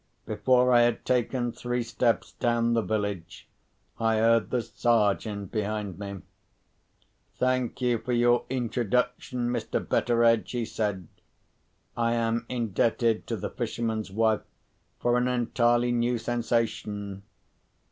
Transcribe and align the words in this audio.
Before 0.25 0.73
I 0.73 0.81
had 0.81 1.05
taken 1.05 1.51
three 1.51 1.83
steps 1.83 2.31
down 2.31 2.73
the 2.73 2.81
village, 2.81 3.47
I 3.99 4.17
heard 4.17 4.49
the 4.49 4.63
Sergeant 4.63 5.51
behind 5.51 5.99
me. 5.99 6.21
"Thank 7.35 7.79
you 7.83 7.99
for 7.99 8.11
your 8.11 8.45
introduction, 8.49 9.49
Mr. 9.51 9.79
Betteredge," 9.87 10.49
he 10.49 10.65
said. 10.65 11.07
"I 11.95 12.13
am 12.13 12.47
indebted 12.49 13.27
to 13.27 13.35
the 13.35 13.51
fisherman's 13.51 14.09
wife 14.09 14.41
for 14.99 15.19
an 15.19 15.27
entirely 15.27 15.91
new 15.91 16.17
sensation. 16.17 17.21